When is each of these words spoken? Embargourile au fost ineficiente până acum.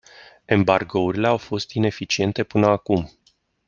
Embargourile 0.47 1.27
au 1.27 1.37
fost 1.37 1.71
ineficiente 1.71 2.43
până 2.43 2.65
acum. 2.67 3.09